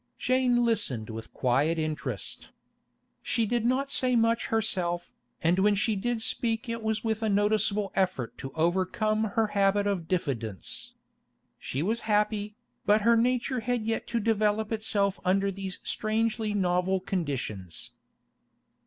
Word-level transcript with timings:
Jane 0.17 0.65
listened 0.65 1.11
with 1.11 1.31
quiet 1.31 1.77
interest. 1.77 2.49
She 3.21 3.45
did 3.45 3.63
not 3.63 3.91
say 3.91 4.15
much 4.15 4.47
herself, 4.47 5.11
and 5.43 5.59
when 5.59 5.75
she 5.75 5.95
did 5.95 6.23
speak 6.23 6.67
it 6.67 6.81
was 6.81 7.03
with 7.03 7.21
a 7.21 7.29
noticeable 7.29 7.91
effort 7.93 8.35
to 8.39 8.51
overcome 8.53 9.25
her 9.35 9.47
habit 9.53 9.85
of 9.85 10.07
diffidence. 10.07 10.95
She 11.59 11.83
was 11.83 11.99
happy, 12.09 12.55
but 12.83 13.01
her 13.03 13.15
nature 13.15 13.59
had 13.59 13.85
yet 13.85 14.07
to 14.07 14.19
develop 14.19 14.71
itself 14.71 15.19
under 15.23 15.51
these 15.51 15.77
strangely 15.83 16.55
novel 16.55 16.99
conditions. 16.99 17.91